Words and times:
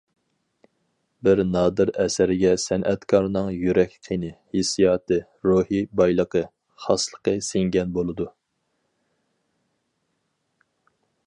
بىر 1.25 1.41
نادىر 1.55 1.91
ئەسەرگە 2.03 2.53
سەنئەتكارنىڭ 2.63 3.51
يۈرەك 3.65 3.93
قېنى، 4.07 4.31
ھېسسىياتى، 4.57 5.21
روھىي 5.49 5.85
بايلىقى، 6.01 6.45
خاسلىقى 6.87 7.37
سىڭگەن 7.51 7.95
بولىدۇ. 8.01 8.29